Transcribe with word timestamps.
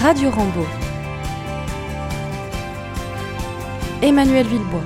Radio 0.00 0.30
Rambo. 0.30 0.64
Emmanuel 4.00 4.46
Villebois. 4.46 4.84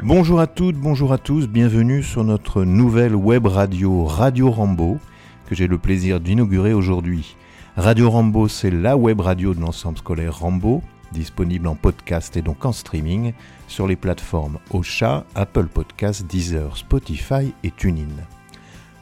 Bonjour 0.00 0.38
à 0.38 0.46
toutes, 0.46 0.76
bonjour 0.76 1.12
à 1.12 1.18
tous, 1.18 1.48
bienvenue 1.48 2.04
sur 2.04 2.22
notre 2.22 2.62
nouvelle 2.62 3.16
web 3.16 3.46
radio 3.46 4.04
Radio 4.04 4.52
Rambo 4.52 4.98
que 5.46 5.56
j'ai 5.56 5.66
le 5.66 5.76
plaisir 5.76 6.20
d'inaugurer 6.20 6.72
aujourd'hui. 6.72 7.34
Radio 7.76 8.08
Rambo, 8.08 8.46
c'est 8.46 8.70
la 8.70 8.96
web 8.96 9.20
radio 9.20 9.54
de 9.54 9.60
l'ensemble 9.60 9.98
scolaire 9.98 10.38
Rambo, 10.38 10.82
disponible 11.10 11.66
en 11.66 11.74
podcast 11.74 12.36
et 12.36 12.42
donc 12.42 12.64
en 12.64 12.70
streaming 12.70 13.32
sur 13.66 13.88
les 13.88 13.96
plateformes 13.96 14.58
Ocha, 14.70 15.24
Apple 15.34 15.66
Podcasts, 15.66 16.28
Deezer, 16.28 16.76
Spotify 16.76 17.52
et 17.64 17.72
TuneIn. 17.72 18.06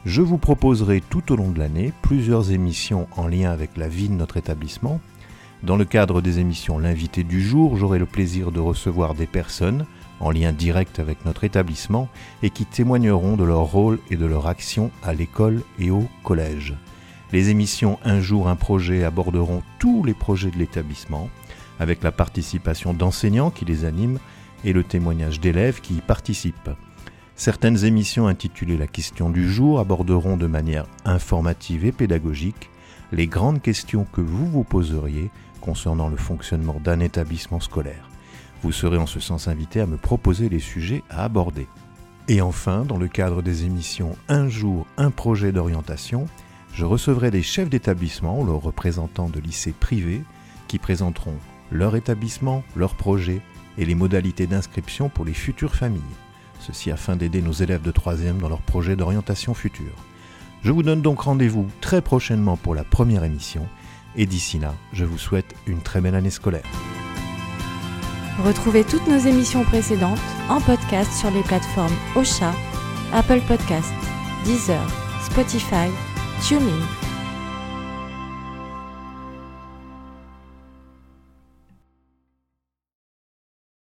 Je 0.05 0.23
vous 0.23 0.39
proposerai 0.39 0.99
tout 0.99 1.31
au 1.31 1.35
long 1.35 1.51
de 1.51 1.59
l'année 1.59 1.93
plusieurs 2.01 2.51
émissions 2.51 3.07
en 3.15 3.27
lien 3.27 3.51
avec 3.51 3.77
la 3.77 3.87
vie 3.87 4.09
de 4.09 4.15
notre 4.15 4.37
établissement. 4.37 4.99
Dans 5.61 5.77
le 5.77 5.85
cadre 5.85 6.21
des 6.21 6.39
émissions 6.39 6.79
L'invité 6.79 7.23
du 7.23 7.39
jour, 7.39 7.77
j'aurai 7.77 7.99
le 7.99 8.07
plaisir 8.07 8.51
de 8.51 8.59
recevoir 8.59 9.13
des 9.13 9.27
personnes 9.27 9.85
en 10.19 10.31
lien 10.31 10.53
direct 10.53 10.97
avec 10.97 11.23
notre 11.23 11.43
établissement 11.43 12.09
et 12.41 12.49
qui 12.49 12.65
témoigneront 12.65 13.37
de 13.37 13.43
leur 13.43 13.61
rôle 13.61 13.99
et 14.09 14.15
de 14.15 14.25
leur 14.25 14.47
action 14.47 14.89
à 15.03 15.13
l'école 15.13 15.61
et 15.77 15.91
au 15.91 16.07
collège. 16.23 16.73
Les 17.31 17.49
émissions 17.49 17.99
Un 18.03 18.21
jour 18.21 18.49
un 18.49 18.55
projet 18.55 19.03
aborderont 19.03 19.61
tous 19.77 20.03
les 20.03 20.15
projets 20.15 20.49
de 20.49 20.57
l'établissement, 20.57 21.29
avec 21.79 22.01
la 22.01 22.11
participation 22.11 22.95
d'enseignants 22.95 23.51
qui 23.51 23.65
les 23.65 23.85
animent 23.85 24.19
et 24.65 24.73
le 24.73 24.83
témoignage 24.83 25.39
d'élèves 25.39 25.79
qui 25.79 25.95
y 25.95 26.01
participent. 26.01 26.71
Certaines 27.41 27.85
émissions 27.85 28.27
intitulées 28.27 28.77
La 28.77 28.85
question 28.85 29.31
du 29.31 29.51
jour 29.51 29.79
aborderont 29.79 30.37
de 30.37 30.45
manière 30.45 30.85
informative 31.05 31.85
et 31.85 31.91
pédagogique 31.91 32.69
les 33.11 33.25
grandes 33.25 33.63
questions 33.63 34.05
que 34.13 34.21
vous 34.21 34.45
vous 34.45 34.63
poseriez 34.63 35.31
concernant 35.59 36.07
le 36.07 36.17
fonctionnement 36.17 36.79
d'un 36.79 36.99
établissement 36.99 37.59
scolaire. 37.59 38.07
Vous 38.61 38.71
serez 38.71 38.99
en 38.99 39.07
ce 39.07 39.19
sens 39.19 39.47
invité 39.47 39.81
à 39.81 39.87
me 39.87 39.97
proposer 39.97 40.49
les 40.49 40.59
sujets 40.59 41.01
à 41.09 41.23
aborder. 41.23 41.65
Et 42.27 42.41
enfin, 42.41 42.85
dans 42.85 42.97
le 42.99 43.07
cadre 43.07 43.41
des 43.41 43.65
émissions 43.65 44.15
Un 44.29 44.47
jour, 44.47 44.85
un 44.97 45.09
projet 45.09 45.51
d'orientation, 45.51 46.27
je 46.75 46.85
recevrai 46.85 47.31
des 47.31 47.41
chefs 47.41 47.71
d'établissement 47.71 48.39
ou 48.39 48.45
leurs 48.45 48.61
représentants 48.61 49.29
de 49.29 49.39
lycées 49.39 49.73
privés 49.73 50.21
qui 50.67 50.77
présenteront 50.77 51.39
leur 51.71 51.95
établissement, 51.95 52.61
leurs 52.75 52.93
projets 52.93 53.41
et 53.79 53.85
les 53.85 53.95
modalités 53.95 54.45
d'inscription 54.45 55.09
pour 55.09 55.25
les 55.25 55.33
futures 55.33 55.73
familles 55.73 56.01
ceci 56.61 56.91
afin 56.91 57.15
d'aider 57.15 57.41
nos 57.41 57.51
élèves 57.51 57.81
de 57.81 57.91
3e 57.91 58.37
dans 58.37 58.49
leurs 58.49 58.61
projets 58.61 58.95
d'orientation 58.95 59.53
future. 59.53 59.95
Je 60.63 60.71
vous 60.71 60.83
donne 60.83 61.01
donc 61.01 61.21
rendez-vous 61.21 61.67
très 61.81 62.01
prochainement 62.01 62.55
pour 62.55 62.75
la 62.75 62.83
première 62.83 63.23
émission, 63.23 63.67
et 64.15 64.25
d'ici 64.25 64.59
là, 64.59 64.73
je 64.93 65.05
vous 65.05 65.17
souhaite 65.17 65.55
une 65.65 65.81
très 65.81 66.01
belle 66.01 66.15
année 66.15 66.29
scolaire. 66.29 66.63
Retrouvez 68.45 68.83
toutes 68.83 69.07
nos 69.07 69.17
émissions 69.17 69.63
précédentes 69.63 70.19
en 70.49 70.61
podcast 70.61 71.11
sur 71.13 71.31
les 71.31 71.43
plateformes 71.43 71.95
Ocha, 72.15 72.53
Apple 73.11 73.41
Podcasts, 73.47 73.93
Deezer, 74.45 74.87
Spotify, 75.23 75.89
TuneIn 76.47 77.00